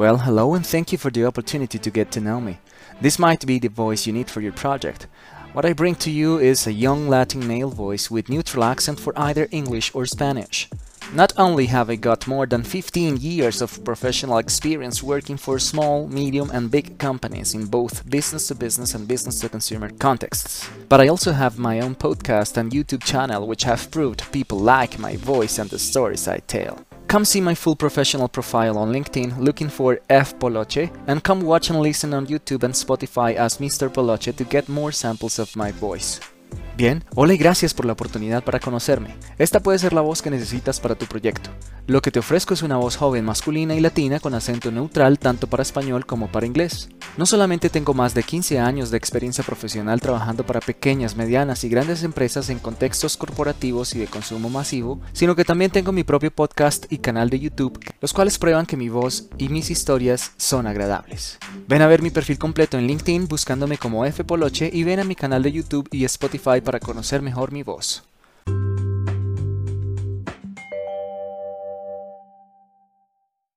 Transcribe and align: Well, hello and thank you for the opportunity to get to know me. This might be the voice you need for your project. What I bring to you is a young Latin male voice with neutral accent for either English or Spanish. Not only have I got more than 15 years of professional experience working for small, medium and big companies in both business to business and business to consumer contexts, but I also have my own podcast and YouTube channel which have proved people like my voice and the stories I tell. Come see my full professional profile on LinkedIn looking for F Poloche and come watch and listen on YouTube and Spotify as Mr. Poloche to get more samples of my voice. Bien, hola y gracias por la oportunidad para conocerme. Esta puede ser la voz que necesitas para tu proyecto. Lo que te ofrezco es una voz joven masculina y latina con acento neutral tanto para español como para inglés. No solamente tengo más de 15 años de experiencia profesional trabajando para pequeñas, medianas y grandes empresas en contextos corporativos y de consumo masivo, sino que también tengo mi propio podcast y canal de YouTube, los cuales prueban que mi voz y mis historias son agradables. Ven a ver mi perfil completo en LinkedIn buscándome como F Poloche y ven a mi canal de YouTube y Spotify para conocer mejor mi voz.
Well, 0.00 0.16
hello 0.16 0.54
and 0.54 0.66
thank 0.66 0.92
you 0.92 0.96
for 0.96 1.10
the 1.10 1.26
opportunity 1.26 1.78
to 1.78 1.90
get 1.90 2.10
to 2.12 2.22
know 2.22 2.40
me. 2.40 2.56
This 3.02 3.18
might 3.18 3.44
be 3.44 3.58
the 3.58 3.68
voice 3.68 4.06
you 4.06 4.14
need 4.14 4.30
for 4.30 4.40
your 4.40 4.54
project. 4.54 5.06
What 5.52 5.66
I 5.66 5.74
bring 5.74 5.94
to 5.96 6.10
you 6.10 6.38
is 6.38 6.66
a 6.66 6.72
young 6.72 7.06
Latin 7.06 7.46
male 7.46 7.68
voice 7.68 8.10
with 8.10 8.30
neutral 8.30 8.64
accent 8.64 8.98
for 8.98 9.12
either 9.14 9.46
English 9.50 9.94
or 9.94 10.06
Spanish. 10.06 10.70
Not 11.12 11.34
only 11.36 11.66
have 11.66 11.90
I 11.90 11.96
got 11.96 12.26
more 12.26 12.46
than 12.46 12.62
15 12.62 13.18
years 13.18 13.60
of 13.60 13.84
professional 13.84 14.38
experience 14.38 15.02
working 15.02 15.36
for 15.36 15.58
small, 15.58 16.08
medium 16.08 16.50
and 16.50 16.70
big 16.70 16.96
companies 16.96 17.52
in 17.52 17.66
both 17.66 18.08
business 18.08 18.48
to 18.48 18.54
business 18.54 18.94
and 18.94 19.06
business 19.06 19.38
to 19.40 19.50
consumer 19.50 19.90
contexts, 19.90 20.66
but 20.88 21.02
I 21.02 21.08
also 21.08 21.32
have 21.32 21.58
my 21.58 21.78
own 21.80 21.94
podcast 21.94 22.56
and 22.56 22.72
YouTube 22.72 23.04
channel 23.04 23.46
which 23.46 23.64
have 23.64 23.90
proved 23.90 24.32
people 24.32 24.60
like 24.60 24.98
my 24.98 25.16
voice 25.16 25.58
and 25.58 25.68
the 25.68 25.78
stories 25.78 26.26
I 26.26 26.38
tell. 26.38 26.86
Come 27.10 27.24
see 27.24 27.40
my 27.40 27.56
full 27.56 27.74
professional 27.74 28.28
profile 28.28 28.78
on 28.78 28.92
LinkedIn 28.92 29.36
looking 29.36 29.68
for 29.68 29.98
F 30.08 30.38
Poloche 30.38 30.88
and 31.08 31.24
come 31.24 31.40
watch 31.40 31.68
and 31.68 31.80
listen 31.80 32.14
on 32.14 32.28
YouTube 32.28 32.62
and 32.62 32.72
Spotify 32.72 33.34
as 33.34 33.58
Mr. 33.58 33.92
Poloche 33.92 34.32
to 34.36 34.44
get 34.44 34.68
more 34.68 34.92
samples 34.92 35.40
of 35.40 35.56
my 35.56 35.72
voice. 35.72 36.20
Bien, 36.76 37.04
hola 37.14 37.34
y 37.34 37.36
gracias 37.36 37.74
por 37.74 37.84
la 37.84 37.92
oportunidad 37.92 38.42
para 38.42 38.60
conocerme. 38.60 39.14
Esta 39.38 39.60
puede 39.60 39.78
ser 39.78 39.92
la 39.92 40.00
voz 40.00 40.22
que 40.22 40.30
necesitas 40.30 40.80
para 40.80 40.94
tu 40.94 41.06
proyecto. 41.06 41.50
Lo 41.86 42.00
que 42.00 42.10
te 42.10 42.20
ofrezco 42.20 42.54
es 42.54 42.62
una 42.62 42.76
voz 42.76 42.96
joven 42.96 43.24
masculina 43.24 43.74
y 43.74 43.80
latina 43.80 44.20
con 44.20 44.34
acento 44.34 44.70
neutral 44.70 45.18
tanto 45.18 45.48
para 45.48 45.62
español 45.62 46.06
como 46.06 46.28
para 46.28 46.46
inglés. 46.46 46.88
No 47.16 47.26
solamente 47.26 47.68
tengo 47.68 47.92
más 47.94 48.14
de 48.14 48.22
15 48.22 48.60
años 48.60 48.90
de 48.90 48.96
experiencia 48.96 49.42
profesional 49.42 50.00
trabajando 50.00 50.46
para 50.46 50.60
pequeñas, 50.60 51.16
medianas 51.16 51.64
y 51.64 51.68
grandes 51.68 52.04
empresas 52.04 52.48
en 52.48 52.60
contextos 52.60 53.16
corporativos 53.16 53.94
y 53.94 53.98
de 53.98 54.06
consumo 54.06 54.48
masivo, 54.48 55.00
sino 55.12 55.34
que 55.34 55.44
también 55.44 55.72
tengo 55.72 55.90
mi 55.90 56.04
propio 56.04 56.30
podcast 56.30 56.86
y 56.90 56.98
canal 56.98 57.28
de 57.28 57.40
YouTube, 57.40 57.80
los 58.00 58.12
cuales 58.12 58.38
prueban 58.38 58.66
que 58.66 58.76
mi 58.76 58.88
voz 58.88 59.28
y 59.36 59.48
mis 59.48 59.70
historias 59.70 60.32
son 60.36 60.68
agradables. 60.68 61.38
Ven 61.66 61.82
a 61.82 61.88
ver 61.88 62.02
mi 62.02 62.10
perfil 62.10 62.38
completo 62.38 62.78
en 62.78 62.86
LinkedIn 62.86 63.26
buscándome 63.26 63.76
como 63.76 64.04
F 64.04 64.22
Poloche 64.22 64.70
y 64.72 64.84
ven 64.84 65.00
a 65.00 65.04
mi 65.04 65.16
canal 65.16 65.42
de 65.42 65.52
YouTube 65.52 65.88
y 65.90 66.04
Spotify 66.04 66.60
para 66.70 66.78
conocer 66.78 67.20
mejor 67.20 67.50
mi 67.50 67.64
voz. 67.64 68.04